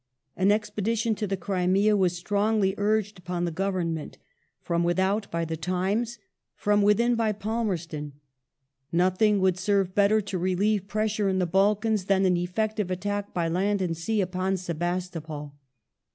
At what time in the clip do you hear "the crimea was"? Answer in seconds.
1.27-2.17